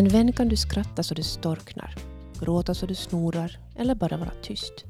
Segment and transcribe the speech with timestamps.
[0.00, 1.94] Med en vän kan du skratta så du storknar,
[2.40, 4.84] gråta så du snorar eller bara vara tyst.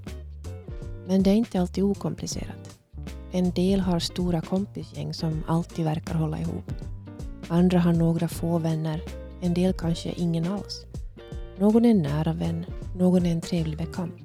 [1.06, 2.78] Men det är inte alltid okomplicerat.
[3.32, 6.72] En del har stora kompisgäng som alltid verkar hålla ihop.
[7.48, 9.02] Andra har några få vänner,
[9.40, 10.84] en del kanske ingen alls.
[11.58, 12.64] Någon är en nära vän,
[12.96, 14.22] någon är en trevlig bekant.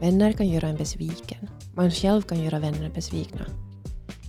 [0.00, 1.50] Vänner kan göra en besviken.
[1.74, 3.46] Man själv kan göra vänner besvikna.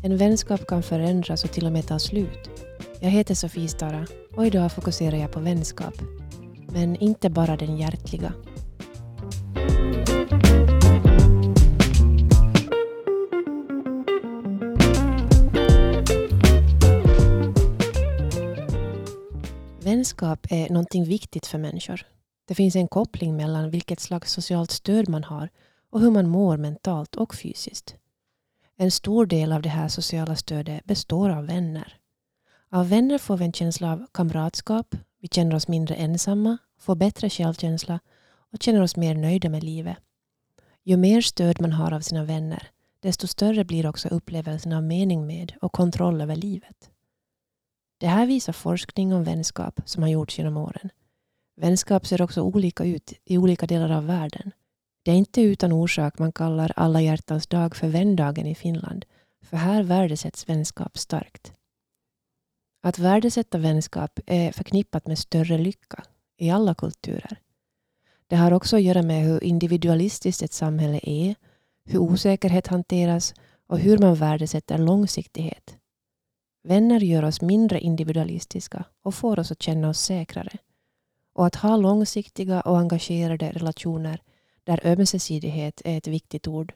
[0.03, 2.66] En vänskap kan förändras och till och med ta slut.
[2.99, 5.93] Jag heter Sofie Stara och idag fokuserar jag på vänskap.
[6.71, 8.33] Men inte bara den hjärtliga.
[19.79, 22.01] Vänskap är någonting viktigt för människor.
[22.47, 25.49] Det finns en koppling mellan vilket slags socialt stöd man har
[25.89, 27.95] och hur man mår mentalt och fysiskt.
[28.77, 31.97] En stor del av det här sociala stödet består av vänner.
[32.69, 37.29] Av vänner får vi en känsla av kamratskap, vi känner oss mindre ensamma, får bättre
[37.29, 37.99] självkänsla
[38.51, 39.97] och känner oss mer nöjda med livet.
[40.83, 45.27] Ju mer stöd man har av sina vänner, desto större blir också upplevelsen av mening
[45.27, 46.89] med och kontroll över livet.
[47.97, 50.89] Det här visar forskning om vänskap som har gjorts genom åren.
[51.55, 54.51] Vänskap ser också olika ut i olika delar av världen.
[55.03, 59.05] Det är inte utan orsak man kallar alla hjärtans dag för vändagen i Finland,
[59.41, 61.53] för här värdesätts vänskap starkt.
[62.81, 66.03] Att värdesätta vänskap är förknippat med större lycka
[66.37, 67.39] i alla kulturer.
[68.27, 71.35] Det har också att göra med hur individualistiskt ett samhälle är,
[71.85, 73.33] hur osäkerhet hanteras
[73.67, 75.77] och hur man värdesätter långsiktighet.
[76.63, 80.57] Vänner gör oss mindre individualistiska och får oss att känna oss säkrare.
[81.33, 84.21] Och att ha långsiktiga och engagerade relationer
[84.63, 86.73] där ömsesidighet är ett viktigt ord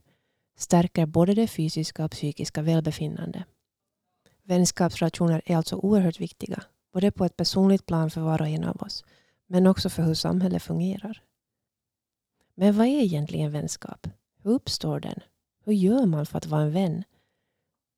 [0.58, 3.44] stärker både det fysiska och psykiska välbefinnande.
[4.52, 8.82] Vänskapsrelationer är alltså oerhört viktiga, både på ett personligt plan för var och en av
[8.82, 9.06] oss,
[9.48, 11.22] men också för hur samhället fungerar.
[12.56, 14.08] Men vad är egentligen vänskap?
[14.44, 15.20] Hur uppstår den?
[15.66, 17.04] Hur gör man för att vara en vän?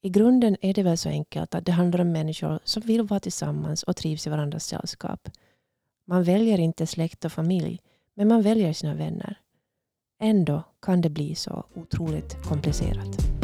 [0.01, 3.19] I grunden är det väl så enkelt att det handlar om människor som vill vara
[3.19, 5.29] tillsammans och trivs i varandras sällskap.
[6.05, 7.79] Man väljer inte släkt och familj,
[8.13, 9.39] men man väljer sina vänner.
[10.19, 13.42] Ändå kan det bli så otroligt komplicerat.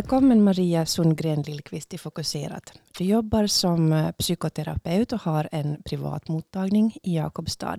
[0.00, 2.72] Välkommen Maria Sundgren Lillqvist till Fokuserat.
[2.98, 7.78] Du jobbar som eh, psykoterapeut och har en privat mottagning i Jakobstad.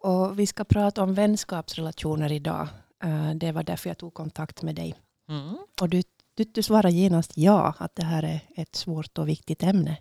[0.00, 2.68] Och vi ska prata om vänskapsrelationer idag.
[3.02, 4.94] Eh, det var därför jag tog kontakt med dig.
[5.28, 5.56] Mm.
[5.80, 6.02] Och du,
[6.34, 9.96] du, du svarar genast ja, att det här är ett svårt och viktigt ämne.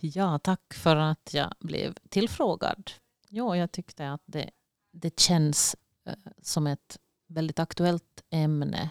[0.00, 2.90] Ja, tack för att jag blev tillfrågad.
[3.28, 4.50] Ja, jag tyckte att det,
[4.92, 5.76] det känns
[6.06, 8.90] eh, som ett väldigt aktuellt ämne.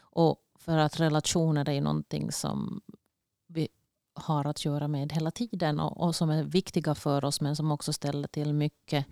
[0.00, 2.80] Och för att relationer är någonting som
[3.46, 3.68] vi
[4.14, 7.70] har att göra med hela tiden och, och, som är viktiga för oss men som
[7.72, 9.06] också ställer till mycket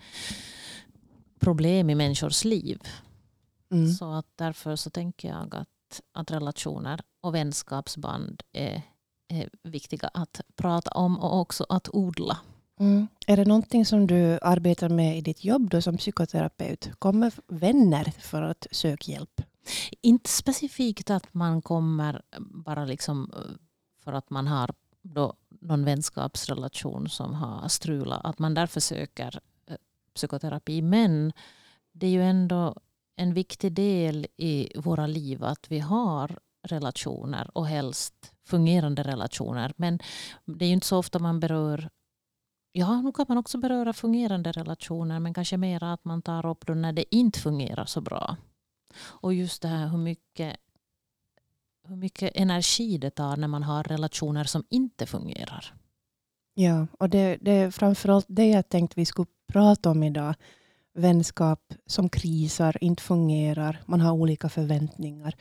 [1.40, 2.80] problem i människors liv.
[3.70, 3.92] Mm.
[3.92, 8.82] Så att därför så tänker jag att, att relationer och vänskapsband är,
[9.28, 12.38] är viktiga att prata om och också att odla.
[12.80, 13.08] Mm.
[13.26, 16.90] Är det någonting som du arbetar med i ditt jobb då som psykoterapeut?
[16.98, 19.40] Kommer vänner för att söka hjälp?
[20.00, 23.56] Inte specifikt att man kommer bara liksom eh,
[24.04, 24.70] för att man har
[25.02, 29.76] då någon vänskapsrelation som har strulat, att man därför söker eh,
[30.14, 30.82] psykoterapi.
[30.82, 31.32] Men
[31.92, 32.74] det är ju ändå
[33.16, 39.72] en viktig del i våra liv att vi har relationer och helst fungerande relationer.
[39.76, 39.98] Men
[40.44, 41.90] det är ju inte så ofta man berör
[42.74, 46.66] Ja, nu kan man också beröra fungerande relationer men kanske mer att man tar upp
[46.66, 48.36] då när det inte fungerar så bra.
[48.96, 50.56] Och just det här hur mycket,
[51.88, 55.74] hur mycket energi det tar när man har relationer som inte fungerar.
[56.54, 60.34] Ja, och det, det är framförallt det jag tänkte vi skulle prata om idag.
[60.94, 65.34] Vänskap som krisar, inte fungerar, man har olika förväntningar.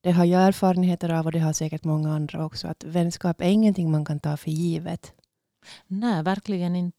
[0.00, 2.68] Det har jag erfarenheter av och det har säkert många andra också.
[2.68, 5.12] Att vänskap är ingenting man kan ta för givet.
[5.86, 6.96] Nej, verkligen inte.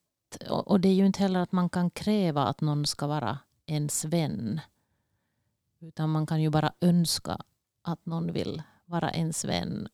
[0.50, 4.06] Och det är ju inte heller att man kan kräva att någon ska vara ens
[4.06, 4.62] vän.
[5.88, 7.38] Utan man kan ju bara önska
[7.82, 9.88] att någon vill vara ens vän.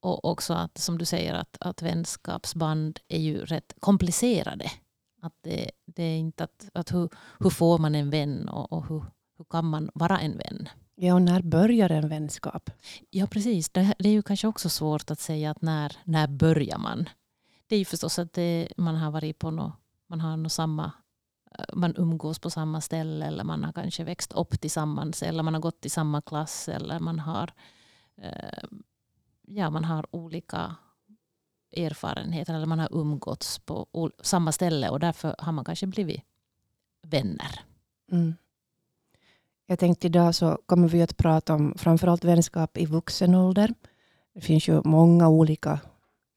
[0.00, 4.70] Och också att, som du säger, att, att vänskapsband är ju rätt komplicerade.
[5.22, 7.08] Att det, det är inte att, att hur,
[7.38, 9.04] hur får man en vän och, och hur,
[9.38, 10.68] hur kan man vara en vän?
[10.94, 12.70] Ja, och när börjar en vänskap?
[13.10, 13.70] Ja, precis.
[13.70, 17.08] Det, det, är ju kanske också svårt att säga att när, när börjar man?
[17.66, 19.72] Det är ju förstås att det, man har varit på no,
[20.06, 20.92] man har no samma
[21.50, 25.54] Eh, man umgås på samma ställe eller man har kanske växt upp tillsammans eller man
[25.54, 27.52] har gått i samma klass eller man har,
[28.22, 28.68] eh,
[29.46, 30.76] ja, man har olika
[31.76, 36.22] erfarenheter eller man har umgåtts på samma ställe och därför har man kanske blivit
[37.02, 37.60] vänner.
[38.12, 38.34] Mm.
[39.66, 43.74] Jag tänkte idag så kommer vi att prata om framförallt vänskap i vuxen ålder.
[44.34, 45.80] Det finns ju många olika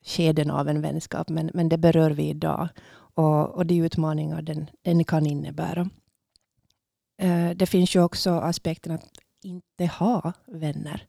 [0.05, 2.69] skeden av en vänskap, men, men det berör vi idag.
[3.13, 5.89] Och, och de utmaningar den, den kan innebära.
[7.21, 9.09] Eh, det finns ju också aspekten att
[9.43, 11.07] inte ha vänner.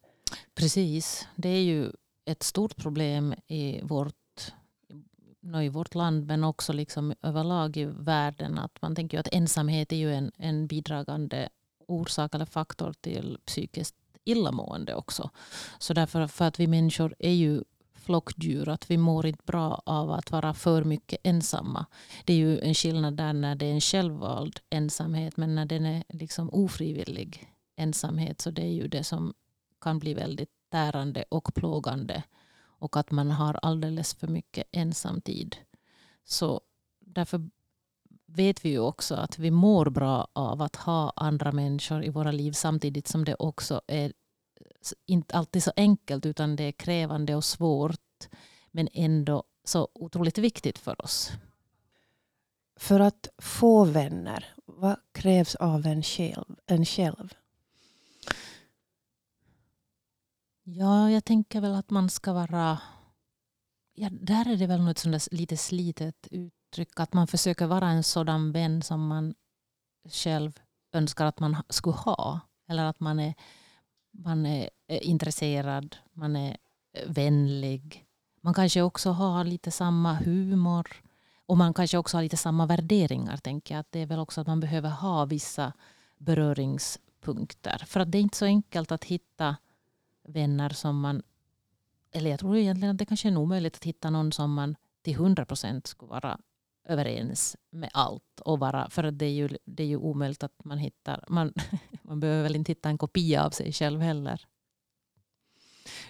[0.54, 1.28] Precis.
[1.36, 1.92] Det är ju
[2.24, 4.14] ett stort problem i vårt
[5.62, 8.58] i vårt land men också liksom överlag i världen.
[8.58, 11.48] att Man tänker att ensamhet är ju en, en bidragande
[11.86, 15.30] orsak eller faktor till psykiskt illamående också.
[15.78, 17.64] Så därför för att vi människor är ju
[18.02, 21.86] flockdjur, att vi mår inte bra av att vara för mycket ensamma.
[22.24, 25.86] Det är ju en skillnad där när det är en självvald ensamhet men när den
[25.86, 29.34] är liksom ofrivillig ensamhet så det är ju det som
[29.80, 32.22] kan bli väldigt tärande och plågande
[32.82, 35.56] och att man har alldeles för mycket ensamtid.
[36.24, 36.60] Så
[37.00, 37.50] därför
[38.26, 42.32] vet vi ju också att vi mår bra av att ha andra människor i våra
[42.32, 44.12] liv samtidigt som det också är
[45.06, 48.28] inte alltid så enkelt utan det är krävande och svårt
[48.70, 51.32] men ändå så otroligt viktigt för oss.
[52.76, 56.56] För att få vänner, vad krävs av en själv?
[56.66, 57.34] En själv?
[60.64, 62.78] Ja, jag tänker väl att man ska vara...
[63.94, 67.00] Ja, där är det väl något sånt lite slitet uttryck.
[67.00, 69.34] Att man försöker vara en sådan vän som man
[70.08, 70.60] själv
[70.92, 72.40] önskar att man skulle ha.
[72.68, 73.34] Eller att man är,
[74.12, 76.56] man är eh, intresserad, man är
[76.92, 78.06] eh, vänlig.
[78.40, 80.86] Man kanske också har lite samma humor.
[81.46, 83.36] Och man kanske också har lite samma värderingar.
[83.36, 83.80] tänker jag.
[83.80, 85.72] Att det är väl också att man behöver ha vissa
[86.18, 87.82] beröringspunkter.
[87.86, 89.56] För att det är inte så enkelt att hitta
[90.28, 91.22] vänner som man...
[92.12, 95.16] Eller jag tror egentligen att det kanske är omöjligt att hitta någon som man till
[95.16, 96.38] hundra procent skulle vara
[96.84, 98.40] överens med allt.
[98.40, 101.24] Och vara, för det är, ju, det är ju omöjligt att man hittar...
[101.28, 101.52] Man,
[102.02, 104.46] man behöver väl inte hitta en kopia av sig själv heller.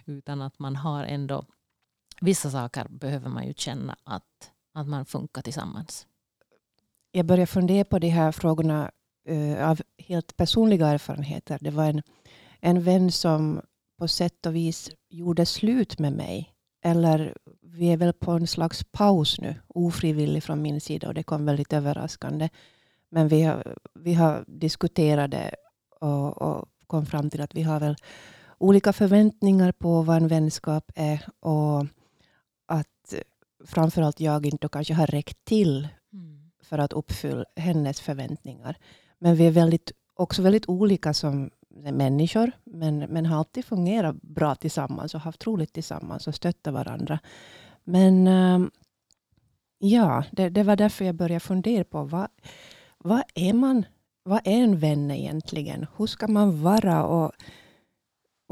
[0.04, 1.44] Utan att man har ändå...
[2.20, 6.06] Vissa saker behöver man ju känna att, att man funkar tillsammans.
[7.10, 8.90] Jag börjar fundera på de här frågorna
[9.30, 11.58] uh, av helt personliga erfarenheter.
[11.60, 12.02] Det var en,
[12.60, 13.60] en vän som
[13.98, 16.54] på sätt och vis gjorde slut med mig.
[16.84, 17.36] Eller
[17.72, 21.44] vi är väl på en slags paus nu, ofrivillig från min sida och det kom
[21.44, 22.48] väldigt överraskande.
[23.10, 25.54] Men vi har, vi har diskuterat det
[26.00, 27.96] och, och kom fram till att vi har väl
[28.58, 31.86] olika förväntningar på vad en vänskap är och
[32.66, 33.14] att
[33.66, 36.50] framförallt jag inte kanske har räckt till mm.
[36.62, 38.76] för att uppfylla hennes förväntningar.
[39.18, 44.54] Men vi är väldigt, också väldigt olika som människor, men, men har alltid fungerat bra
[44.54, 47.18] tillsammans och haft roligt tillsammans och stöttat varandra.
[47.84, 48.70] Men ehm,
[49.78, 52.28] ja, det, det, var därför jag började fundera på vad,
[52.98, 53.84] vad är man?
[54.22, 55.86] Vad är en vän egentligen?
[55.96, 57.32] Hur ska man vara och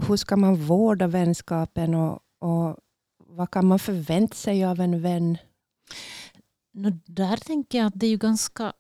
[0.09, 2.77] hur ska man vårda vänskapen och, och
[3.19, 5.39] vad kan man förvänta sig av en vän?
[7.07, 8.73] där tänker jag att det är ju ganska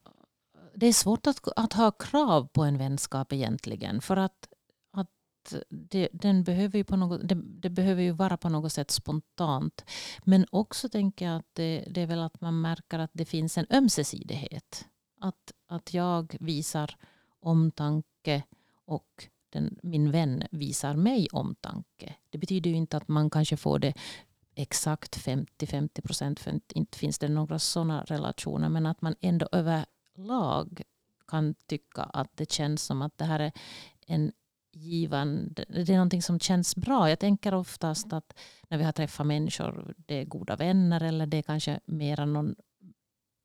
[0.80, 4.00] det är svårt att, att ha krav på en vänskap egentligen.
[4.00, 4.48] För att,
[4.92, 8.90] att det, den behöver ju på något, det, det, behöver ju vara på något sätt
[8.90, 9.84] spontant.
[10.24, 13.58] Men också tänker jag att det, det är väl att man märker att det finns
[13.58, 14.86] en ömsesidighet.
[15.20, 16.96] Att, att jag visar
[17.40, 18.42] omtanke
[18.84, 22.14] och den, min vän visar mig omtanke.
[22.30, 23.94] Det betyder ju inte att man kanske får det
[24.54, 29.86] exakt 50-50 procent, för inte finns det några sådana relationer, men att man ändå över
[30.16, 30.82] lag
[31.28, 33.52] kan tycka att det känns som att det här är
[34.06, 34.32] en
[34.72, 37.08] givande, det är någonting som känns bra.
[37.08, 38.38] Jag tänker oftast att
[38.68, 42.54] när vi har träffat människor, det är goda vänner eller det är kanske mera någon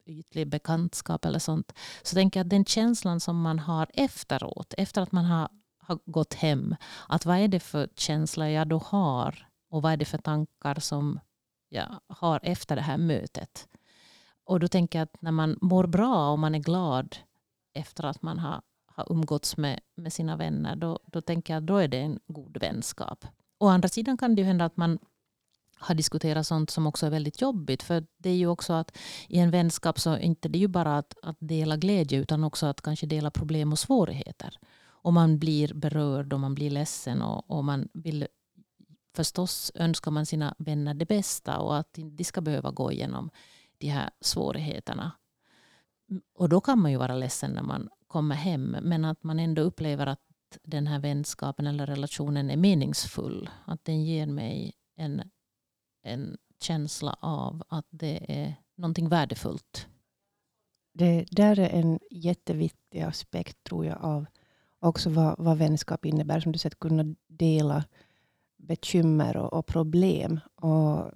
[0.05, 1.74] ytlig bekantskap eller sånt.
[2.03, 6.00] Så tänker jag att den känslan som man har efteråt, efter att man har, har
[6.05, 6.75] gått hem,
[7.07, 10.79] att vad är det för känsla jag då har och vad är det för tankar
[10.79, 11.19] som
[11.69, 13.67] jag har efter det här mötet.
[14.45, 17.17] Och då tänker jag att när man mår bra och man är glad
[17.73, 21.67] efter att man har, har umgåtts med, med sina vänner, då, då tänker jag att
[21.67, 23.25] då är det en god vänskap.
[23.57, 24.99] Å andra sidan kan det ju hända att man
[25.77, 27.83] har diskuterat sånt som också är väldigt jobbigt.
[27.83, 28.97] För det är ju också att
[29.27, 32.65] i en vänskap så är det inte ju bara att, att dela glädje utan också
[32.65, 34.59] att kanske dela problem och svårigheter.
[34.87, 38.27] Och man blir berörd och man blir ledsen och, och man vill
[39.15, 43.29] förstås önskar man sina vänner det bästa och att de ska behöva gå igenom
[43.77, 45.12] de här svårigheterna.
[46.34, 48.77] och då kan man ju vara ledsen när man kommer hem.
[48.82, 50.20] Men att man ändå upplever att
[50.63, 53.50] den här vänskapen eller relationen är meningsfull.
[53.65, 55.22] Att den ger mig en,
[56.03, 59.88] en känsla av att det är någonting värdefullt.
[60.94, 64.25] Det där är en jätteviktig aspekt tror jag av
[64.79, 66.39] också vad, vad vänskap innebär.
[66.39, 67.84] Som du säger, att kunna dela
[68.58, 70.39] bekymmer och, och, problem.
[70.55, 71.12] Och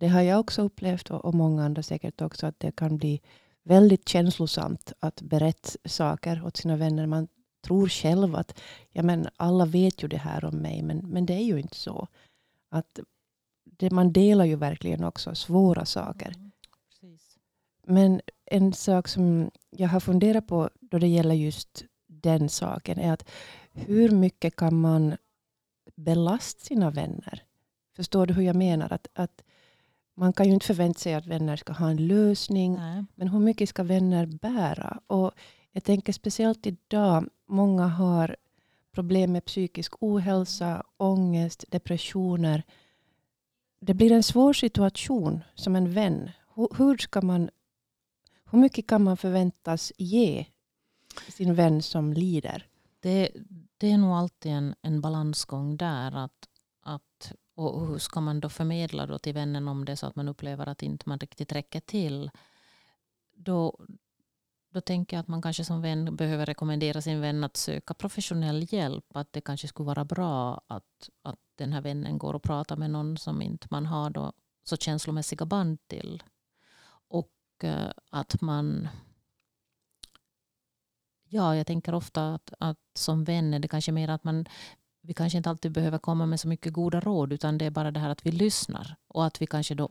[0.00, 2.46] det har jag också upplevt och, och många andra säkert också.
[2.46, 3.20] Att det kan bli
[3.62, 7.06] väldigt känslosamt att berätta saker åt sina vänner.
[7.06, 7.28] Man
[7.64, 10.82] tror själv att ja, men alla vet ju det här om mig.
[10.82, 12.08] Men, men det är ju inte så.
[12.68, 13.00] Att
[13.64, 16.34] det, man delar ju verkligen också svåra saker.
[17.02, 17.18] Mm,
[17.86, 23.12] men en sak som jag har funderat på då det gäller just den saken är
[23.12, 23.28] att
[23.72, 25.16] hur mycket kan man
[25.96, 27.42] belasta sina vänner?
[27.96, 28.92] Förstår du hur jag menar?
[28.92, 29.42] Att, att
[30.20, 32.74] man kan ju inte förvänta sig att vänner ska ha en lösning.
[32.74, 33.04] Nej.
[33.14, 35.00] Men hur mycket ska vänner bära?
[35.06, 35.32] Och
[35.72, 38.36] jag tänker speciellt idag, många har
[38.92, 42.62] problem med psykisk ohälsa, ångest, depressioner.
[43.80, 46.30] Det blir en svår situation som en vän.
[46.54, 47.50] Hur, hur ska man
[48.50, 50.46] hur mycket kan man förväntas ge
[51.28, 52.66] sin vän som lider?
[53.00, 53.28] Det,
[53.78, 56.24] det är nog alltid en, en balansgång där.
[56.24, 56.48] Att,
[56.82, 57.32] att,
[57.66, 60.28] och hur ska man då förmedla då till vännen om det är så att man
[60.28, 62.30] upplever att inte man riktigt räcker till?
[63.36, 63.78] Då,
[64.70, 68.72] då tänker jag att man kanske som vän behöver rekommendera sin vän att söka professionell
[68.72, 69.04] hjälp.
[69.14, 72.90] Att det kanske skulle vara bra att, att den här vännen går och pratar med
[72.90, 74.32] någon som inte man har då
[74.64, 76.22] så känslomässiga band till.
[77.08, 78.88] Och eh, att man
[81.32, 84.46] Ja, jag tänker ofta att, att som vän är det kanske mer att man
[85.02, 87.90] vi kanske inte alltid behöver komma med så mycket goda råd utan det är bara
[87.90, 89.88] det här att vi lyssnar och att vi kanske då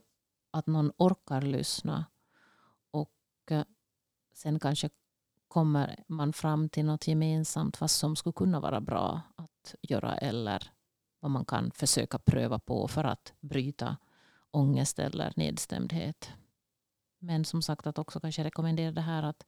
[0.52, 2.06] att någon orkar lyssna.
[2.92, 3.12] Och
[3.52, 3.64] eh,
[4.34, 4.90] sen kanske
[5.48, 10.72] kommer man fram till något gemensamt fast som skulle kunna vara bra att göra eller
[11.20, 13.98] vad man kan försöka pröva på för att bryta
[14.52, 16.30] ångest eller nedstämdhet.
[17.20, 19.44] Men som sagt att också kanske rekommendera det här att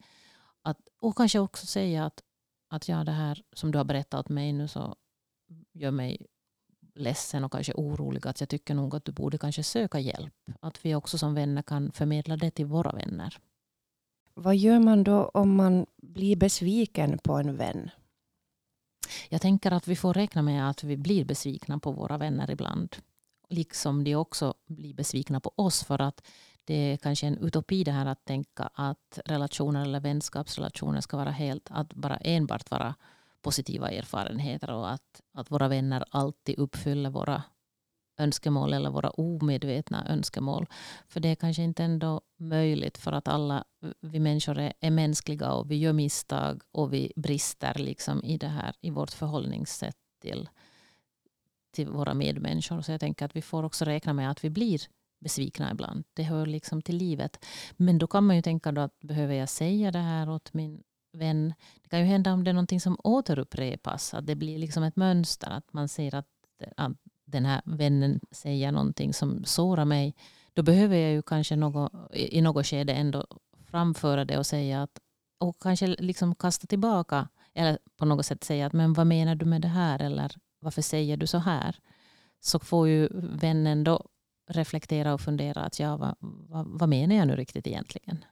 [0.62, 2.22] att, och kanske också säga att,
[2.68, 4.96] att ja, det här som du har berättat åt mig nu så
[5.72, 6.26] gör mig
[6.94, 8.26] ledsen och kanske orolig.
[8.26, 10.34] Att jag tycker nog att du borde kanske söka hjälp.
[10.60, 13.38] Att vi också som vänner kan förmedla det till våra vänner.
[14.34, 17.90] Vad gör man då om man blir besviken på en vän?
[19.28, 22.96] Jag tänker att vi får räkna med att vi blir besvikna på våra vänner ibland.
[23.48, 26.22] Liksom de också blir besvikna på oss för att
[26.64, 31.30] det är kanske en utopi det här att tänka att relationer eller vänskapsrelationer ska vara
[31.30, 32.94] helt, att bara enbart vara
[33.42, 37.42] positiva erfarenheter och att, att våra vänner alltid uppfyller våra
[38.18, 40.66] önskemål eller våra omedvetna önskemål.
[41.08, 43.64] För det är kanske inte ändå möjligt för att alla
[44.00, 48.48] vi människor är, är mänskliga och vi gör misstag och vi brister liksom i det
[48.48, 50.48] här i vårt förhållningssätt till,
[51.70, 52.80] till våra medmänniskor.
[52.80, 54.80] Så jag tänker att vi får också räkna med att vi blir
[55.20, 56.04] besvikna ibland.
[56.14, 57.44] Det hör liksom till livet.
[57.76, 60.82] Men då kan man ju tänka då att behöver jag säga det här åt min
[61.12, 61.54] vän?
[61.82, 64.14] Det kan ju hända om det är någonting som återupprepas.
[64.14, 65.50] Att det blir liksom ett mönster.
[65.50, 66.26] Att man ser att,
[66.76, 66.92] att
[67.24, 70.14] den här vännen säger någonting som sårar mig.
[70.52, 73.26] Då behöver jag ju kanske något, i något skede ändå
[73.66, 75.00] framföra det och säga att
[75.38, 79.44] och kanske liksom kasta tillbaka eller på något sätt säga att men vad menar du
[79.44, 81.76] med det här eller varför säger du så här?
[82.40, 84.06] Så får ju vännen då
[84.50, 88.24] reflektera och fundera att ja, vad, vad, vad menar jag nu riktigt egentligen?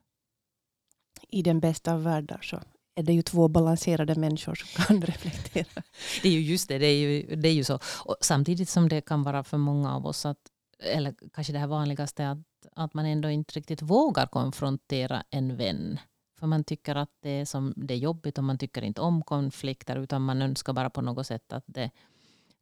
[1.32, 2.60] I den bästa av världar så
[2.94, 5.82] är det ju två balanserade människor som kan reflektera.
[6.22, 7.78] Det är ju just det, det är ju, det är ju så.
[8.04, 10.38] Och samtidigt som det kan vara för många av oss, att,
[10.78, 12.38] eller kanske det här vanligaste, att,
[12.72, 15.98] att man ändå inte riktigt vågar konfrontera en vän.
[16.38, 19.22] För man tycker att det är, som, det är jobbigt och man tycker inte om
[19.22, 21.90] konflikter utan man önskar bara på något sätt att det,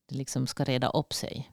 [0.09, 1.53] det liksom ska reda upp sig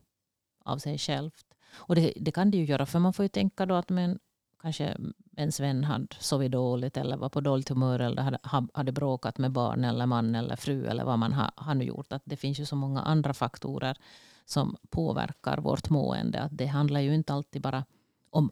[0.63, 1.45] av sig självt.
[1.75, 4.19] Och det, det, kan det ju göra, för man får ju tänka då att men,
[4.65, 4.97] kanske
[5.37, 9.51] ens vän hade sovit dåligt eller var på dåligt humör eller hade, hade bråkat med
[9.51, 12.13] barn eller man eller fru eller vad man har, har nu gjort.
[12.13, 13.97] Att det finns ju så många andra faktorer
[14.45, 16.41] som påverkar vårt mående.
[16.41, 17.85] Att det handlar ju inte alltid bara
[18.29, 18.51] om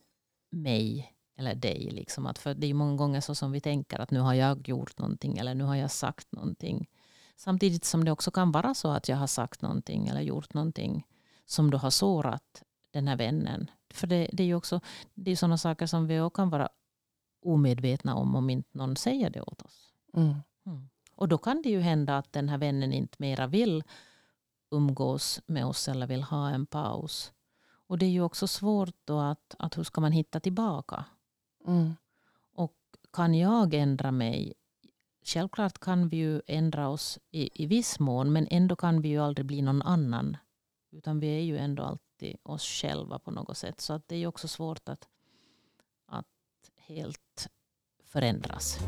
[0.51, 1.89] mig eller dig.
[1.91, 2.25] Liksom.
[2.25, 4.97] Att för det är många gånger så som vi tänker att nu har jag gjort
[4.97, 6.89] någonting eller nu har jag sagt någonting.
[7.35, 11.07] Samtidigt som det också kan vara så att jag har sagt någonting eller gjort någonting
[11.45, 13.71] som då har sårat den här vännen.
[13.93, 14.79] För det, det är ju också
[15.13, 16.69] det är sådana saker som vi också kan vara
[17.41, 19.93] omedvetna om om inte någon säger det åt oss.
[20.13, 20.35] Mm.
[20.65, 20.89] Mm.
[21.15, 23.83] Och då kan det ju hända att den här vännen inte mera vill
[24.71, 27.33] umgås med oss eller vill ha en paus.
[27.87, 31.05] Och det är ju också svårt då att, att hur ska man hitta tillbaka?
[31.67, 31.95] Mm.
[32.53, 32.77] Och
[33.13, 34.53] kan jag ändra mig?
[35.25, 39.19] Självklart kan vi ju ändra oss i, i viss mån men ändå kan vi ju
[39.19, 40.37] aldrig bli någon annan.
[40.91, 42.02] Utan vi är ju ändå alltid
[42.43, 43.81] oss själva på något sätt.
[43.81, 45.07] Så att det är ju också svårt att,
[46.05, 46.25] att
[46.77, 47.47] helt
[48.03, 48.79] förändras.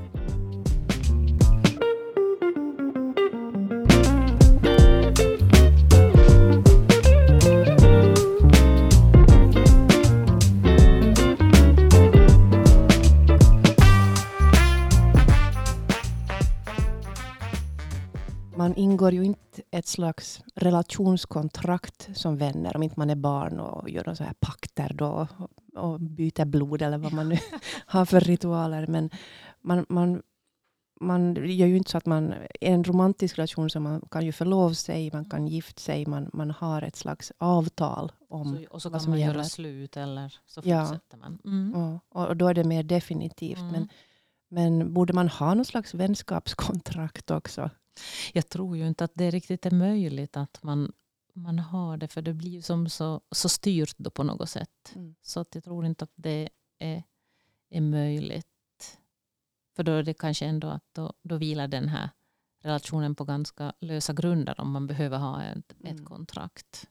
[18.65, 23.89] Man ingår ju inte ett slags relationskontrakt som vänner om inte man är barn och
[23.89, 25.27] gör så här pakter då
[25.75, 27.38] och byter blod eller vad man nu
[27.86, 28.88] har för ritualer.
[28.88, 29.10] Men
[29.62, 30.22] man, man,
[31.01, 32.34] man gör ju inte så att man...
[32.62, 36.29] I en romantisk relation så man kan ju förlova sig, man kan gifta sig, man,
[36.34, 39.34] man har ett slags avtal om Så, och så kan som man gäller.
[39.34, 40.86] göra slut eller så Ja.
[40.86, 41.38] fortsätter man.
[41.45, 42.00] Mm.
[42.10, 43.60] och, och då är det mer definitivt.
[43.60, 43.72] Mm.
[43.72, 43.89] Men,
[44.50, 47.69] men borde man ha någon slags vänskapskontrakt också?
[48.34, 50.92] Jag tror ju inte att det riktigt är möjligt att man,
[51.34, 54.92] man har det för det blir ju som så, så styrt då på något sätt.
[54.96, 55.16] Mm.
[55.22, 56.50] Så att jag tror inte att det
[56.80, 57.04] är,
[57.70, 58.48] är möjligt.
[59.75, 62.10] För då är det kanske ändå att då, då vilar den här
[62.64, 65.96] relationen på ganska lösa grunder om man behöver ha ett, Mm.
[65.96, 66.90] ett kontrakt.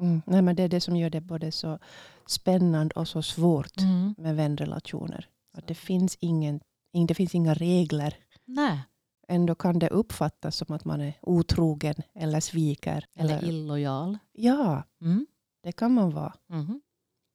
[0.00, 0.22] Mm.
[0.26, 1.78] Nej, men det är det som gör det både så
[2.26, 4.14] spännande och så svårt Mm.
[4.18, 5.28] med vänrelationer.
[5.52, 6.60] Att det, finns ingen,
[6.96, 8.16] ing- det finns inga regler.
[8.44, 8.80] Nej,
[9.30, 13.06] Ändå kan det uppfattas som att man är otrogen eller sviker.
[13.14, 14.18] eller illojal.
[14.32, 15.26] ja, Mm.
[15.62, 16.34] det kan man vara.
[16.46, 16.80] Mhm.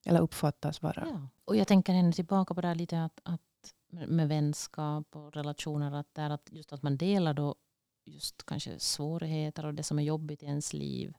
[0.06, 1.08] Eller uppfattas vara.
[1.12, 1.28] Ja.
[1.46, 3.42] Och jag tänker ännu tillbaka på det här lite att, att
[4.08, 7.56] med vänskap och relationer, att, det är att just att man delar då
[8.06, 11.14] just kanske svårigheter och det som är jobbigt i ens liv.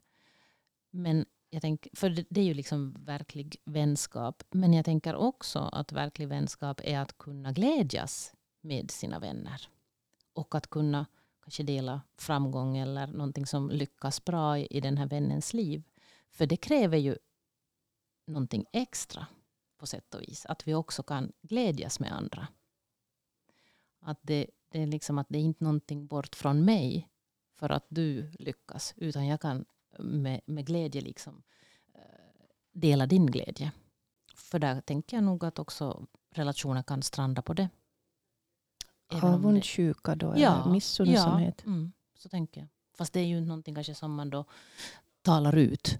[0.90, 4.42] Men jag tänker, för det, det är ju liksom verklig vänskap.
[4.50, 9.68] Men jag tänker också att verklig vänskap är att kunna glädjas med sina vänner.
[10.34, 11.06] Och att kunna
[11.42, 15.82] kanske dela framgång eller någonting som lyckas bra i, i den här vännens liv.
[16.30, 17.16] För det kräver ju
[18.26, 19.26] någonting extra
[19.76, 20.46] på sätt och vis.
[20.46, 22.48] Att vi också kan glädjas med andra.
[24.00, 27.08] Att det, det är liksom att det är inte någonting bort från mig
[27.54, 28.94] för att du lyckas.
[28.96, 29.64] Utan jag kan
[29.98, 31.42] med, med glädje liksom
[31.94, 32.00] eh,
[32.72, 33.72] dela din glädje.
[34.34, 37.68] För där tänker jag nog att också relationer kan stranda på det.
[39.08, 41.62] Avundsjuka då, Ja, eller missunnsamhet.
[41.64, 42.68] Ja, mm, så tänker jag.
[42.98, 44.44] Fast det är ju inte någonting kanske som man då
[45.22, 45.98] talar ut.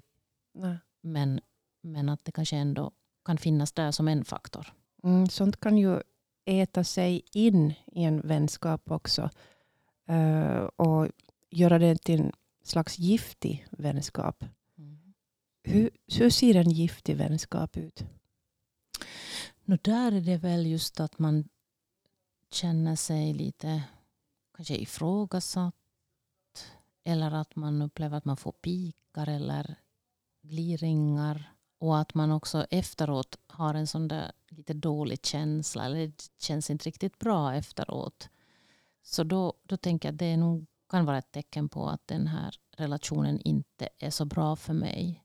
[0.55, 0.79] Nej.
[1.01, 1.40] Men,
[1.83, 2.93] men att det kanske ändå
[3.25, 4.73] kan finnas där som en faktor.
[5.03, 6.01] Mm, sånt kan ju
[6.45, 9.31] äta sig in i en vänskap också.
[10.07, 11.09] Eh, och
[11.51, 14.45] göra det till en slags giftig vänskap.
[15.67, 18.05] Hur, hur ser en giftig vänskap ut?
[19.64, 21.49] Nu där är det väl just att man
[22.55, 23.83] känner sig lite
[24.57, 25.75] kanske ifrågasatt.
[27.05, 29.77] Eller att man upplever att man får pikar eller
[30.43, 31.51] gliringar.
[31.79, 35.85] Och att man också efteråt har en sån där lite dålig känsla.
[35.85, 38.29] Eller det känns inte riktigt bra efteråt.
[39.03, 42.27] Så då, då tänker jag att det nog kan vara ett tecken på att den
[42.27, 45.24] här relationen inte är så bra för mig.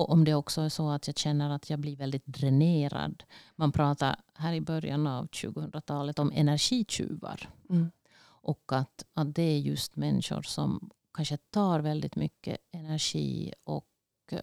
[0.00, 3.24] Och om det också är så att jag känner att jag blir väldigt dränerad.
[3.56, 7.48] Man pratar här i början av 2000-talet om energitjuvar.
[7.70, 7.90] Mm.
[8.22, 13.86] Och att, att det är just människor som kanske tar väldigt mycket energi och
[14.30, 14.38] eh,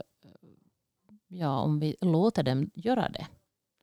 [1.28, 3.28] ja, om vi låter dem göra det.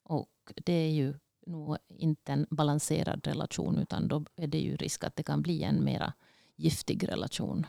[0.03, 1.15] Och det är ju
[1.47, 5.63] nog inte en balanserad relation utan då är det ju risk att det kan bli
[5.63, 6.13] en mera
[6.57, 7.67] giftig relation.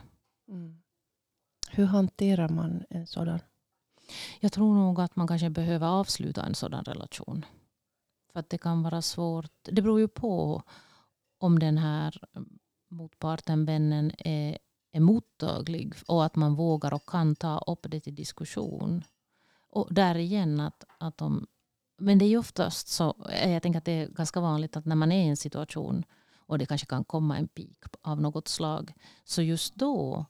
[0.48, 0.82] Mm.
[1.70, 3.40] Hur hanterar man en sådan?
[4.40, 7.44] Jag tror nog att man kanske behöver avsluta en sådan relation.
[8.32, 9.52] För att det kan vara svårt.
[9.62, 10.62] Det beror ju på
[11.38, 12.20] om den här
[12.88, 14.58] motparten, vännen, är,
[14.92, 19.04] är mottaglig och att man vågar och kan ta upp det till diskussion.
[19.70, 21.46] Och där igen att, att de,
[21.98, 24.96] men det är ju oftast så, jag tänker att det är ganska vanligt att när
[24.96, 28.92] man är i en situation och det kanske kan komma en pik av något slag,
[29.24, 30.26] så just då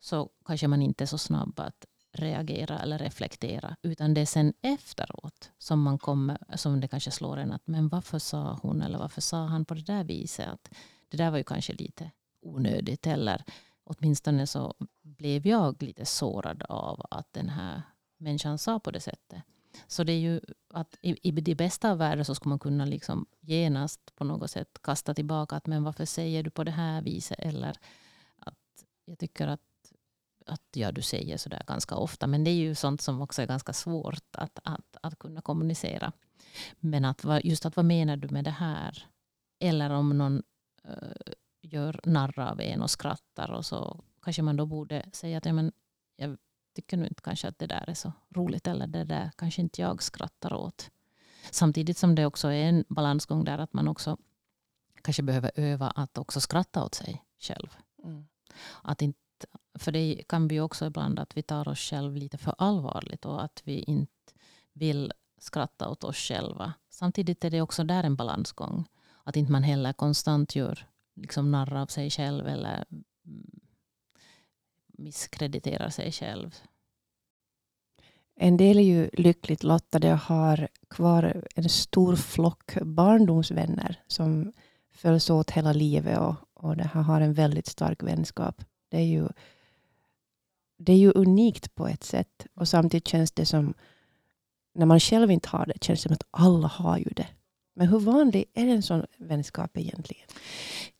[0.00, 3.76] så kanske man inte är så snabb att reagera eller reflektera.
[3.82, 7.88] Utan det är sen efteråt som man kommer, som det kanske slår en att men
[7.88, 10.48] varför sa hon eller varför sa han på det där viset?
[10.48, 10.70] Att
[11.08, 12.10] det där var ju kanske lite
[12.42, 13.06] onödigt.
[13.06, 13.44] Eller
[13.84, 17.82] åtminstone så blev jag lite sårad av att den här
[18.18, 19.42] människan sa på det sättet.
[19.86, 22.84] Så det är ju att i, i det bästa av världar så ska man kunna
[22.84, 27.02] liksom genast på något sätt kasta tillbaka att men varför säger du på det här
[27.02, 27.38] viset?
[27.38, 27.76] Eller
[28.38, 29.60] att jag tycker att
[30.46, 32.26] att ja, du säger sådär ganska ofta.
[32.26, 36.12] Men det är ju sånt som också är ganska svårt att, att, att kunna kommunicera.
[36.80, 39.06] Men att, just att vad menar du med det här?
[39.58, 40.42] Eller om någon
[40.88, 45.46] uh, gör narr av en och skrattar och så kanske man då borde säga att
[45.46, 45.72] ja, men
[46.16, 46.38] jag
[46.74, 49.80] tycker nu inte kanske att det där är så roligt eller det där kanske inte
[49.80, 50.90] jag skrattar åt.
[51.50, 54.16] Samtidigt som det också är en balansgång där att man också
[55.02, 57.76] kanske behöver öva att också skratta åt sig själv.
[58.04, 58.26] Mm.
[58.82, 59.18] Att inte,
[59.74, 63.44] för det kan vi också ibland att vi tar oss själv lite för allvarligt och
[63.44, 64.12] att vi inte
[64.72, 66.72] vill skratta åt oss själva.
[66.90, 68.88] Samtidigt är det också där en balansgång.
[69.24, 72.84] Att inte man heller konstant gör liksom narr av sig själv eller
[73.24, 73.60] mm,
[74.86, 76.54] misskrediterar sig själv.
[78.34, 84.52] En del är ju lyckligt lottade och har kvar en stor flock barndomsvänner som
[84.90, 88.64] följs åt hela livet och, och det här har en väldigt stark vänskap.
[88.88, 89.28] Det är ju
[90.84, 93.74] det är ju unikt på ett sätt och samtidigt känns det som
[94.74, 97.26] när man själv inte har det känns det som att alla har ju det.
[97.74, 100.26] Men hur vanlig är en sån vänskap egentligen?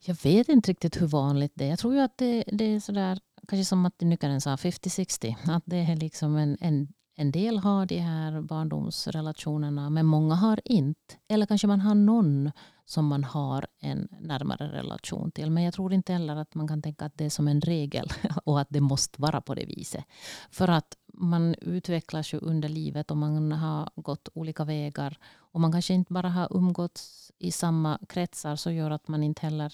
[0.05, 1.69] Jag vet inte riktigt hur vanligt det är.
[1.69, 5.37] Jag tror ju att det, det är sådär, kanske som Martin Nykänen sa, 50-60.
[5.57, 10.61] Att det är liksom en, en, en del har de här barndomsrelationerna men många har
[10.65, 11.15] inte.
[11.29, 12.51] Eller kanske man har någon
[12.85, 15.51] som man har en närmare relation till.
[15.51, 18.09] Men jag tror inte heller att man kan tänka att det är som en regel
[18.45, 20.05] och att det måste vara på det viset.
[20.51, 25.19] För att man utvecklas ju under livet och man har gått olika vägar.
[25.35, 29.43] Och man kanske inte bara har umgåtts i samma kretsar så gör att man inte
[29.43, 29.73] heller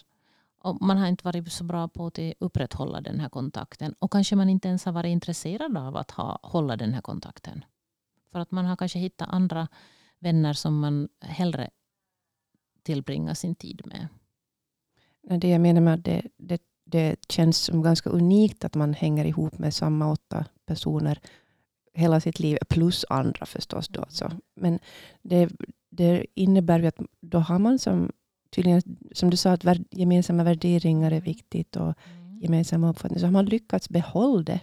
[0.58, 3.94] och man har inte varit så bra på att upprätthålla den här kontakten.
[3.98, 7.64] Och kanske man inte ens har varit intresserad av att ha, hålla den här kontakten.
[8.32, 9.68] För att man har kanske hittat andra
[10.18, 11.70] vänner som man hellre
[12.82, 14.08] tillbringar sin tid med.
[15.40, 19.24] Det jag menar med att det, det, det känns som ganska unikt att man hänger
[19.24, 21.20] ihop med samma åtta personer
[21.98, 23.88] hela sitt liv, plus andra förstås.
[23.88, 24.30] Då, så.
[24.54, 24.78] Men
[25.22, 25.50] det,
[25.90, 28.12] det innebär ju att då har man som,
[28.50, 28.82] tydligen,
[29.12, 32.40] som du sa, att gemensamma värderingar är viktigt och mm.
[32.40, 33.20] gemensamma uppfattningar.
[33.20, 34.60] Så har man lyckats behålla det.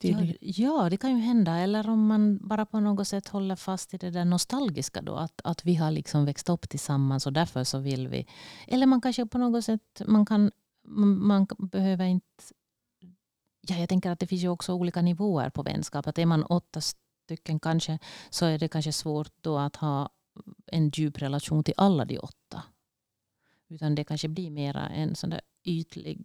[0.00, 1.58] Ja, ja, det kan ju hända.
[1.58, 5.02] Eller om man bara på något sätt håller fast i det där nostalgiska.
[5.02, 8.26] Då, att, att vi har liksom växt upp tillsammans och därför så vill vi.
[8.68, 10.50] Eller man kanske på något sätt man kan
[11.16, 12.44] man behöver inte
[13.68, 16.06] ja, jag tänker att det finns ju också olika nivåer på vänskap.
[16.06, 17.98] Att är man åtta stycken kanske
[18.30, 20.10] så är det kanske svårt då att ha
[20.66, 22.43] en djup relation till alla de åtta.
[23.68, 26.24] Utan det kanske blir mera en sån där ytlig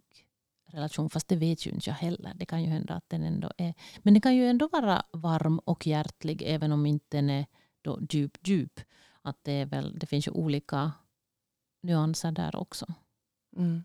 [0.66, 1.10] relation.
[1.10, 2.34] Fast det vet ju inte jag heller.
[2.36, 3.74] Det kan ju hända att den ändå är.
[3.98, 7.46] Men den kan ju ändå vara varm och hjärtlig även om inte den är
[7.82, 8.80] då djup, djup.
[9.22, 10.92] Att det, är väl, det finns ju olika
[11.82, 12.86] nyanser där också.
[13.56, 13.84] Mm.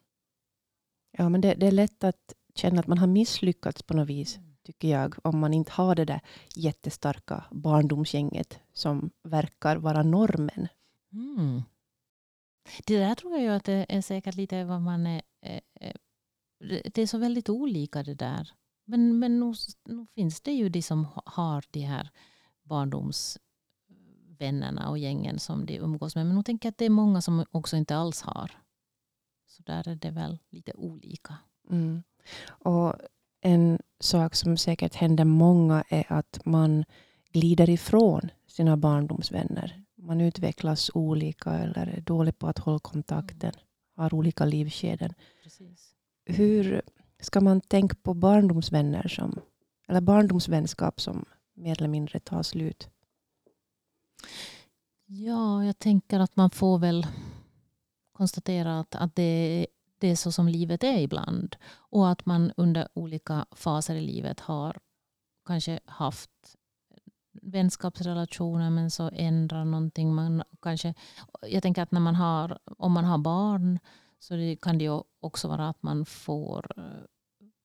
[1.11, 4.39] Ja, men det, det, är lätt att känna att man har misslyckats på något vis,
[4.63, 6.21] tycker jag, om man inte har det där
[6.55, 10.67] jättestarka barndomsgänget som verkar vara normen.
[11.11, 11.61] Mm.
[12.85, 15.21] Det där tror jag att det är säkert lite vad man är...
[16.83, 18.51] Det är så väldigt olika det där.
[18.85, 22.09] Men, men nog, nog finns det ju de som har de här
[22.63, 26.25] barndomsvännerna och gängen som de umgås med.
[26.25, 28.51] Men nog tänker jag att det är många som också inte alls har.
[29.47, 31.37] Så där är det väl lite olika.
[31.69, 32.03] Mm.
[32.47, 32.95] Och
[33.41, 36.85] en sak som säkert händer många är att man
[37.31, 39.84] glider ifrån sina barndomsvänner.
[40.05, 43.49] Man utvecklas olika eller är dålig på att hålla kontakten.
[43.49, 43.65] Mm.
[43.95, 45.13] Har olika livskeden.
[45.43, 45.93] Precis.
[46.25, 46.81] Hur
[47.19, 49.39] ska man tänka på barndomsvänner som,
[49.87, 52.89] eller barndomsvänskap som mer eller mindre tar slut?
[55.05, 57.07] Ja, jag tänker att man får väl
[58.11, 59.67] konstatera att, att det
[59.99, 61.55] det är så som livet är ibland.
[61.73, 64.77] Och att man under olika faser i livet har
[65.45, 66.55] kanske haft
[67.41, 70.15] vänskapsrelationer men så ändrar någonting.
[70.15, 70.93] Man kanske,
[71.41, 73.79] jag tänker att när man har, om man har barn
[74.19, 76.83] så det kan det också vara att man får eh,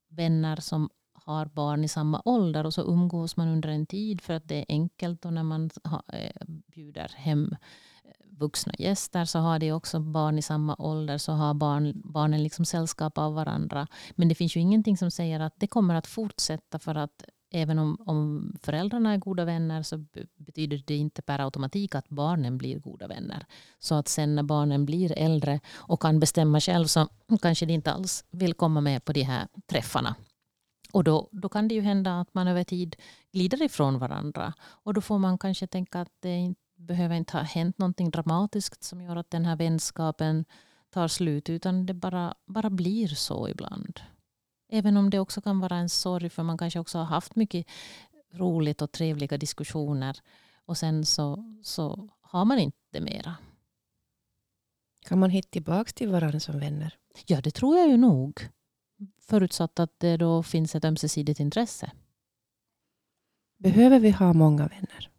[0.09, 4.35] vänner som har barn i samma ålder och så umgås man under en tid för
[4.35, 5.71] att det är enkelt och när man
[6.13, 7.57] eh, bjuder hem
[8.05, 12.43] eh, vuxna gäster så har de också barn i samma ålder så har barn, barnen
[12.43, 13.87] liksom sällskap av varandra.
[14.11, 17.79] Men det finns ju ingenting som säger att det kommer att fortsätta för att även
[17.79, 20.05] om, om föräldrarna är goda vänner så
[20.37, 23.47] betyder det inte per automatik att barnen blir goda vänner.
[23.79, 27.09] Så att sen när barnen blir äldre och kan bestämma själv så
[27.43, 30.17] kanske de inte alls vill komma med på de här träffarna.
[30.93, 32.97] Och då, då kan det ju hända att man över tid
[33.33, 34.55] glider ifrån varandra.
[34.61, 38.83] Och då får man kanske tänka att det inte behöver inte ha hänt någonting dramatiskt
[38.83, 40.45] som gör att den här vänskapen
[40.91, 44.01] tar slut utan det bara, bara blir så ibland.
[44.73, 47.67] Även om det också kan vara en sorg för man kanske också har haft mycket
[48.33, 50.21] roligt och trevliga diskussioner
[50.65, 53.37] och sen så, så har man inte mera.
[55.05, 56.97] Kan man hitta tillbaka till varandra som vänner?
[57.27, 58.49] Ja, det tror jag ju nog.
[59.21, 61.93] Förutsatt att det då finns ett ömsesidigt intresse.
[63.59, 65.11] Behöver vi ha många vänner?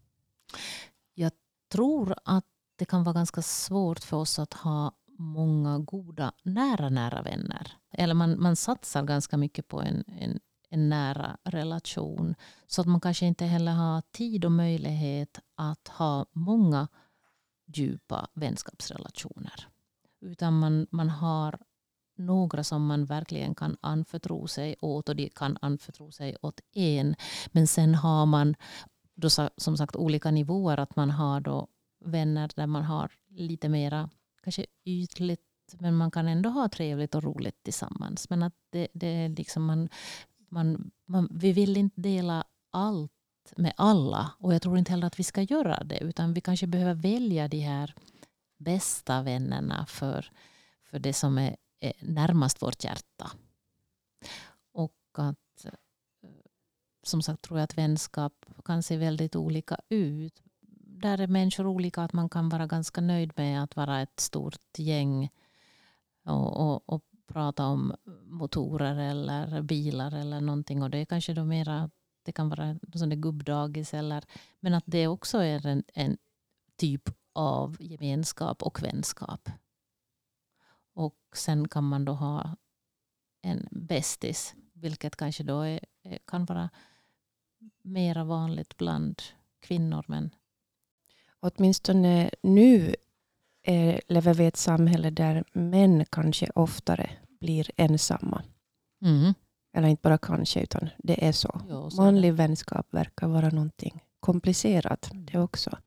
[1.14, 1.32] Jag
[1.72, 7.22] tror att det kan vara ganska svårt för oss att ha många goda nära, nära
[7.22, 7.81] vänner.
[7.92, 12.36] Eller man, man satsar ganska mycket på en, en, en nära relation.
[12.68, 16.88] Så att man kanske inte heller har tid och möjlighet att ha många
[17.66, 19.68] djupa vänskapsrelationer.
[20.22, 21.60] Utan man, man har
[22.18, 27.16] några som man verkligen kan anförtro sig åt och de kan anförtro sig åt en.
[27.48, 28.56] Men sen har man
[29.16, 30.78] då som sagt olika nivåer.
[30.78, 31.68] Att man har då
[32.06, 34.10] vänner där man har lite mera
[34.44, 38.30] kanske ytligt men man kan ändå ha trevligt och roligt tillsammans.
[38.30, 39.90] Men att det, det är liksom man,
[40.50, 43.12] man, man, vi vill inte dela allt
[43.56, 46.68] med alla och jag tror inte heller att vi ska göra det utan vi kanske
[46.68, 47.96] behöver välja de här
[48.58, 50.32] bästa vännerna för,
[50.84, 53.32] för det som är, är närmast vårt hjärta.
[54.74, 55.72] Och att eh,
[57.04, 60.42] som sagt tror jag att vänskap kan se väldigt olika ut.
[61.02, 64.80] Där är människor olika, att man kan vara ganska nöjd med att vara ett stort
[64.80, 65.30] gäng
[66.24, 70.84] och, och, och prata om motorer eller bilar eller någonting.
[70.84, 71.90] Och det är kanske då mera,
[72.24, 74.24] det kan vara en gubbdagis eller,
[74.60, 76.18] men att det också är en, en
[76.76, 79.50] typ av gemenskap och vänskap.
[80.94, 82.56] Och sen kan man då ha
[83.42, 85.80] en bästis, vilket kanske då är,
[86.26, 86.70] kan vara
[87.82, 89.22] mera vanligt bland
[89.60, 90.06] kvinnor.
[90.08, 90.36] Men...
[91.40, 92.96] Åtminstone nu
[93.64, 98.44] är, lever vi i ett samhälle där män kanske oftare blir ensamma.
[99.06, 99.34] Mm.
[99.78, 101.62] Eller inte bara kanske, utan det är så.
[101.70, 105.78] Jo, så Manlig vänskap verkar vara någonting komplicerat det också.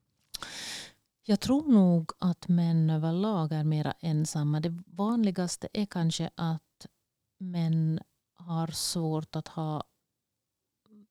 [1.27, 4.61] Jag tror nog att män överlag är mera ensamma.
[4.61, 6.87] Det vanligaste är kanske att
[7.41, 8.01] män
[8.35, 9.85] har svårt att ha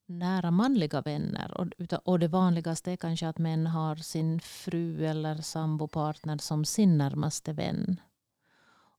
[0.05, 1.57] nära manliga vänner.
[1.57, 1.67] Och,
[2.05, 7.53] och det vanligaste är kanske att män har sin fru eller sambopartner som sin närmaste
[7.53, 7.99] vän.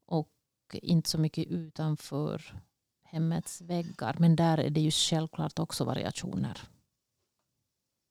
[0.06, 0.30] Och
[0.72, 2.62] inte så mycket utanför
[3.04, 4.16] hemmets väggar.
[4.18, 6.58] Men där är det ju självklart också variationer.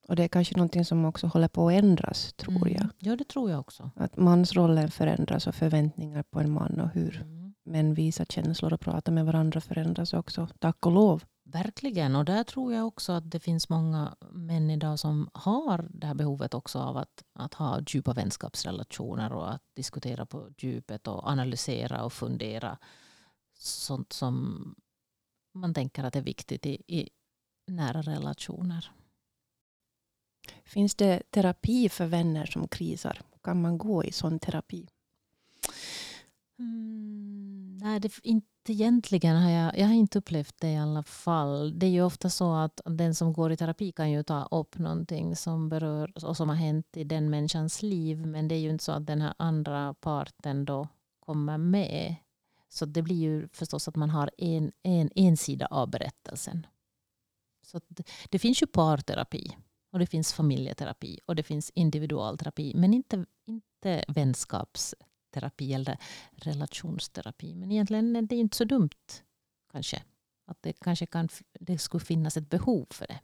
[0.08, 2.72] Och det är kanske någonting som också håller på att ändras, tror mm.
[2.72, 2.86] jag.
[2.98, 3.90] Ja, det tror jag också.
[3.96, 7.54] Att mansrollen förändras och förväntningar på en man och hur Mm.
[7.64, 10.48] män visar känslor och pratar med varandra förändras också.
[10.58, 11.24] Tack och lov.
[11.46, 12.16] Verkligen.
[12.16, 16.14] Och där tror jag också att det finns många män idag som har det här
[16.14, 22.04] behovet också av att, att ha djupa vänskapsrelationer och att diskutera på djupet och analysera
[22.04, 22.78] och fundera.
[23.58, 24.74] Sånt som
[25.54, 27.10] man tänker att är viktigt i, i
[27.66, 28.90] nära relationer.
[30.64, 33.22] Finns det terapi för vänner som krisar?
[33.42, 34.88] Kan man gå i sån terapi?
[36.58, 37.43] Mm,
[37.84, 41.78] nej, det, inte egentligen har jag, jag har inte upplevt det i alla fall.
[41.78, 44.78] Det är ju ofta så att den som går i terapi kan ju ta upp
[44.78, 48.26] någonting som berör och som har hänt i den människans liv.
[48.26, 50.88] Men det är ju inte så att den här andra parten då
[51.20, 52.14] kommer med.
[52.68, 56.66] Så det blir ju förstås att man har en, en, en sida av berättelsen.
[57.66, 59.56] Så det, det finns ju parterapi
[59.92, 62.72] och det finns familjeterapi och det finns individualterapi.
[62.76, 64.04] Men inte, inte
[65.34, 65.98] vänskapsterapi eller
[66.32, 67.54] relationsterapi.
[67.54, 69.22] Men egentligen är det inte så dumt
[69.72, 70.02] kanske.
[70.46, 71.28] Att det kanske kan,
[71.60, 73.20] det skulle finnas ett behov för det.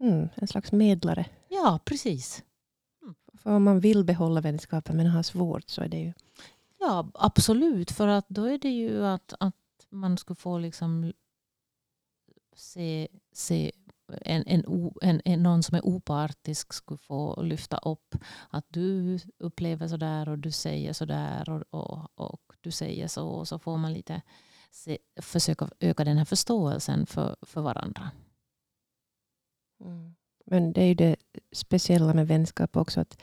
[0.00, 1.26] Mm, en slags medlare.
[1.48, 2.44] Ja, precis.
[3.38, 6.12] För om man vill behålla vänskapen men har svårt så är det ju...
[6.78, 7.90] Ja, absolut.
[7.90, 9.54] För att då är det ju att, att
[9.90, 11.12] man skulle få liksom
[12.56, 13.72] se, se
[14.08, 18.14] en, en, en, en, någon som är opartisk skulle få lyfta upp
[18.50, 23.08] att du upplever så där och du säger så där och, och, och du säger
[23.08, 23.28] så.
[23.28, 24.22] Och så får man lite
[24.70, 28.10] se, försöka öka den här förståelsen för, för varandra.
[29.80, 30.14] Mm.
[30.46, 31.16] Men det är ju det
[31.52, 33.00] speciella med vänskap också.
[33.00, 33.22] att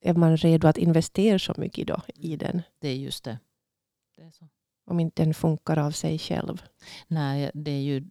[0.00, 2.62] Är man redo att investera så mycket då i den?
[2.78, 3.38] Det är just det.
[4.16, 4.32] det är.
[4.84, 6.62] Om inte den funkar av sig själv.
[7.08, 8.04] Nej, det är ju,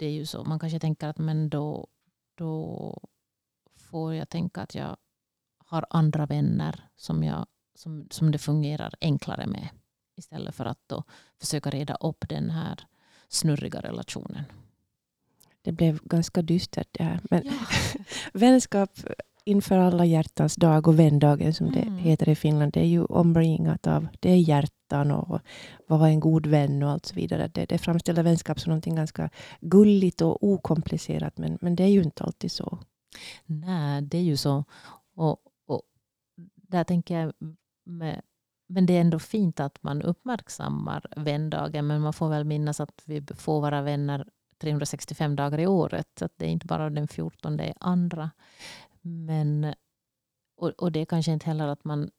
[0.00, 0.44] det är ju så.
[0.44, 1.88] Man kanske tänker att men då,
[2.34, 3.02] då
[3.76, 4.96] får jag tänka att jag
[5.58, 9.68] har andra vänner som, jag, som, som det fungerar enklare med.
[10.16, 11.04] Istället för att då
[11.40, 12.86] försöka reda upp den här
[13.28, 14.44] snurriga relationen.
[15.62, 17.20] Det blev ganska dystert det här.
[17.30, 17.52] Men Ja.
[18.32, 18.90] vänskap
[19.50, 21.96] inför alla hjärtans dag och vändagen som Mm.
[21.96, 22.72] det heter i Finland.
[22.72, 25.40] Det är ju ombringat av det är hjärtan och
[25.86, 27.48] vara en god vän och allt så vidare.
[27.54, 31.38] Det, det framställer vänskap som någonting ganska gulligt och okomplicerat.
[31.38, 32.78] Men, men det är ju inte alltid så.
[33.46, 34.64] Nej, det är ju så.
[35.16, 35.36] Och,
[35.66, 35.82] och
[36.54, 37.32] där tänker jag
[37.84, 38.20] med,
[38.68, 41.86] men det är ändå fint att man uppmärksammar vändagen.
[41.86, 44.26] Men man får väl minnas att vi får vara vänner
[44.60, 46.22] 365 dagar i året.
[46.22, 48.30] Att det är inte bara den 14 det är andra.
[49.02, 49.74] Men,
[50.56, 52.10] och, och det är kanske inte heller att man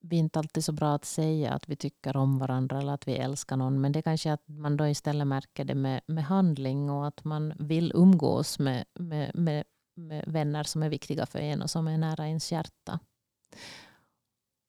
[0.00, 3.08] vi är inte alltid så bra att säga att vi tycker om varandra eller att
[3.08, 3.80] vi älskar någon.
[3.80, 7.24] Men det är kanske att man då istället märker det med, med handling och att
[7.24, 11.88] man vill umgås med, med, med, med vänner som är viktiga för en och som
[11.88, 13.00] är nära ens hjärta.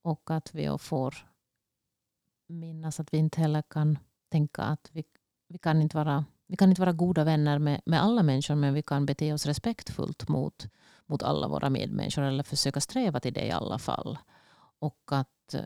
[0.03, 1.15] Och att vi får
[2.47, 3.99] minnas att vi inte heller kan
[4.31, 5.03] tänka att vi,
[5.47, 8.73] vi, kan, inte vara, vi kan inte vara goda vänner med, med alla människor men
[8.73, 10.67] vi kan bete oss respektfullt mot,
[11.05, 14.17] mot alla våra medmänniskor eller försöka sträva till det i alla fall.
[14.79, 15.61] Och att eh,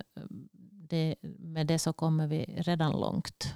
[0.89, 3.53] det, med det så kommer vi redan långt.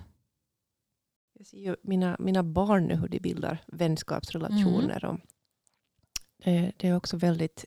[1.34, 5.06] Jag ser ju mina, mina barn nu hur de bildar vänskapsrelationer.
[5.06, 5.16] Mm.
[5.16, 5.22] Och
[6.44, 7.66] det, det, är också väldigt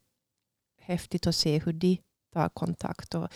[0.80, 1.98] häftigt att se hur de
[2.32, 3.28] tar kontakt och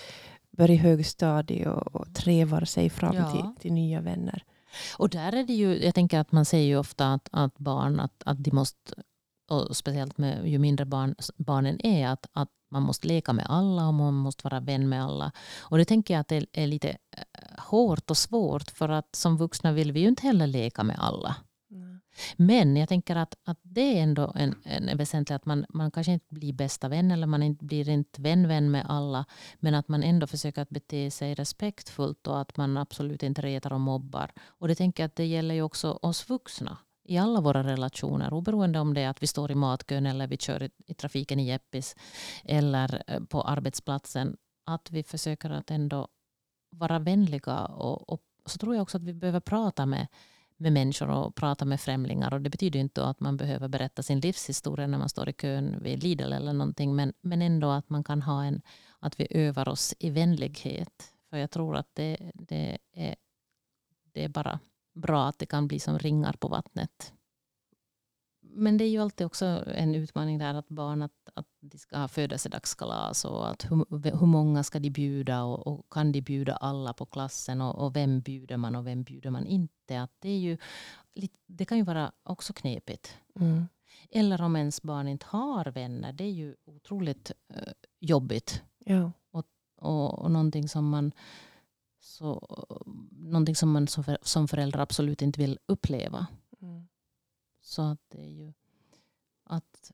[0.50, 3.30] börjar högstadiet och, och trevar sig fram ja.
[3.30, 4.44] till, till nya vänner.
[4.96, 8.00] Och där är det ju, jag tänker att man säger ju ofta att, att barn
[8.00, 8.92] att, att de måste
[9.50, 13.88] och speciellt med, ju mindre barn, barnen är, att, att man måste leka med alla
[13.88, 15.32] och man måste vara vän med alla.
[15.60, 19.36] Och det tänker jag att det är lite eh, hårt och svårt för att som
[19.36, 21.36] vuxna vill vi ju inte heller leka med alla.
[22.36, 26.12] Men jag tänker att, att det är ändå en, en väsentligt att man, man kanske
[26.12, 29.24] inte blir bästa vän eller man inte, blir inte vän-vän med alla.
[29.56, 33.72] Men att man ändå försöker att bete sig respektfullt och att man absolut inte retar
[33.72, 34.30] och mobbar.
[34.46, 38.32] Och det tänker jag att det gäller ju också oss vuxna i alla våra relationer,
[38.32, 41.40] oberoende om det är att vi står i matkön eller vi kör i, i trafiken
[41.40, 41.96] i Jeppis
[42.44, 46.08] eller eh, på arbetsplatsen, att vi försöker att ändå
[46.70, 47.64] vara vänliga.
[47.64, 50.06] Och, och, så tror jag också att vi behöver prata med,
[50.56, 52.34] med människor och prata med främlingar.
[52.34, 55.82] Och det betyder inte att man behöver berätta sin livshistoria när man står i kön
[55.82, 58.62] vid Lidl eller någonting, men, men ändå att man kan ha en,
[58.98, 61.12] att vi övar oss i vänlighet.
[61.30, 63.14] För jag tror att det, det, är,
[64.12, 64.58] det är bara
[64.94, 67.12] bra att det kan bli som ringar på vattnet.
[68.56, 71.98] Men det är ju alltid också en utmaning där att barn att, att de ska
[71.98, 76.56] ha födelsedagskalas och att hur, hur många ska de bjuda och, och, kan de bjuda
[76.56, 80.00] alla på klassen och, och, vem bjuder man och vem bjuder man inte.
[80.00, 80.58] Att det, är ju,
[81.46, 83.16] det kan ju vara också knepigt.
[83.40, 83.66] Mm.
[84.10, 86.12] Eller om ens barn inte har vänner.
[86.12, 88.62] Det är ju otroligt uh, jobbigt.
[88.78, 89.12] Ja.
[89.30, 91.12] Och, och, och någonting som man
[92.00, 92.56] så,
[93.10, 96.26] någonting som man som, för, som förälder absolut inte vill uppleva.
[97.66, 98.52] Så att det är ju
[99.44, 99.92] att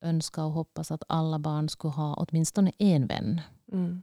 [0.00, 3.40] önska och hoppas att alla barn skulle ha åtminstone en vän.
[3.72, 4.02] Mm.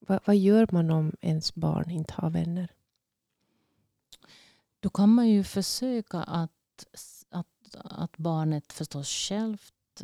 [0.00, 2.72] Va, vad gör man om ens barn inte har vänner?
[4.80, 6.86] Då kan man ju försöka att,
[7.30, 10.02] att, att barnet förstås självt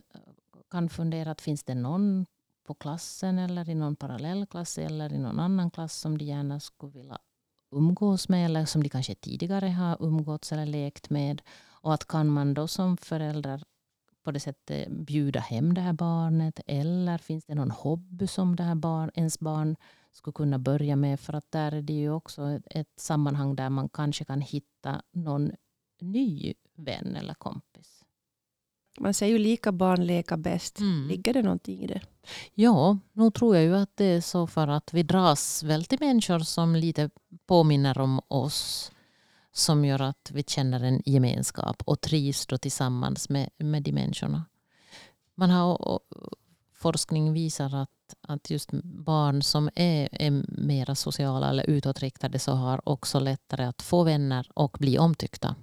[0.71, 2.27] kan fundera att finns det någon
[2.63, 6.93] på klassen eller i någon parallellklass eller i någon annan klass som de gärna skulle
[6.93, 7.19] vilja
[7.77, 11.43] umgås med eller som de kanske tidigare har umgåtts eller lekt med.
[11.71, 13.63] Och att kan man då som förälder
[14.25, 18.63] på det sättet bjuda hem det här barnet eller finns det någon hobby som det
[18.63, 19.77] här barn, ens barn
[20.13, 21.21] skulle kunna börja med?
[21.21, 25.03] För att där är det ju också ett, ett sammanhang där man kanske kan hitta
[25.13, 25.53] någon
[26.01, 27.94] ny vän eller kompis.
[29.01, 30.81] Man säger ju lika barn leka bäst.
[30.81, 31.09] Mm.
[31.09, 32.01] Ligger det någonting i det?
[32.55, 35.99] Ja, nu tror jag ju att det är så för att vi dras väl till
[36.01, 37.11] människor som lite
[37.47, 38.91] påminner om oss.
[39.53, 44.45] Som gör att vi känner en gemenskap och trivs då tillsammans med, med de människorna.
[45.35, 46.01] Man har,
[46.75, 52.89] forskning visar att, att just barn som är, är mera sociala eller utåtriktade så har
[52.89, 55.55] också lättare att få vänner och bli omtyckta.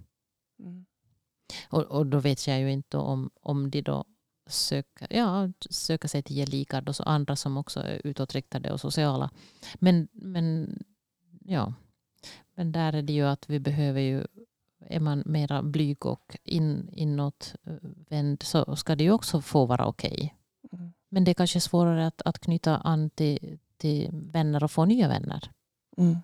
[1.69, 4.05] Och, och då vet jag ju inte om, om de då
[4.47, 9.29] söker, ja, söker sig till gelikar och så andra som också är utåtriktade och sociala.
[9.75, 10.79] Men, men,
[11.45, 11.73] ja.
[12.55, 14.27] men där är det ju att vi behöver ju
[14.87, 20.35] är man mera blyg och in, inåtvänd så ska det ju också få vara okej.
[20.63, 20.79] Okay.
[20.79, 20.93] Mm.
[21.09, 25.07] Men det är kanske svårare att, att knyta an till, till vänner och få nya
[25.07, 25.51] vänner.
[25.97, 26.17] Mm.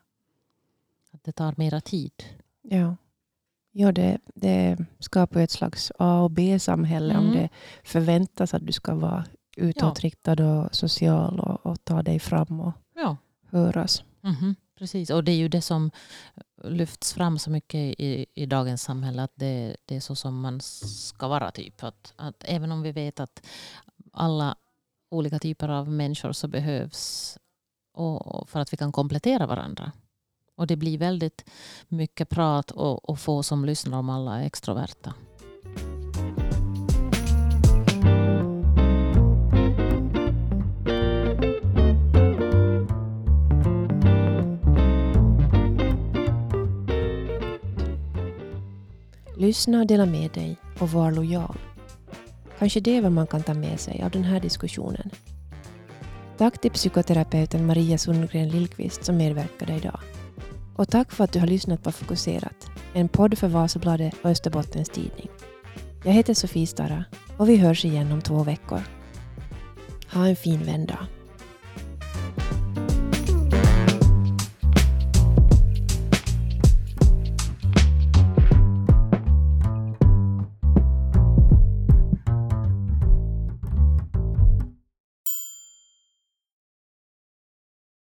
[1.12, 2.24] Att det tar mera tid.
[2.62, 2.96] Ja.
[3.80, 7.26] Ja, det, det skapar ett slags A och B-samhälle mm.
[7.26, 7.50] om det
[7.84, 9.26] förväntas att du ska vara
[9.58, 10.62] utåtriktad ja.
[10.62, 13.18] och social och, och, ta dig fram och ja.
[13.50, 14.04] höras.
[14.24, 14.56] Mm.
[14.78, 15.92] Precis, och det är ju det som
[16.64, 20.62] lyfts fram så mycket i, i dagens samhälle, att det, det är så som man
[20.62, 21.52] ska vara.
[21.52, 21.84] typ.
[21.84, 23.46] Att, att även om vi vet att
[24.14, 24.56] alla
[25.10, 27.38] olika typer av människor så behövs
[27.94, 29.92] och för att vi kan komplettera varandra.
[30.58, 31.46] Och det blir väldigt
[31.88, 35.14] mycket prat och, och få som lyssnar om alla är extroverta.
[49.38, 51.58] Lyssna och dela med dig och var lojal.
[52.60, 55.10] Kanske det är vad man kan ta med sig av den här diskussionen.
[56.38, 60.00] Tack till psykoterapeuten Maria Sundgren Lillqvist som medverkade idag.
[60.78, 64.90] Och tack för att du har lyssnat på Fokuserat, en podd för Vasabladet och Österbottens
[64.90, 65.30] Tidning.
[66.04, 67.06] Jag heter Sofie Stara
[67.38, 68.82] och vi hörs igen om två veckor.
[70.14, 71.08] Ha en fin vändag.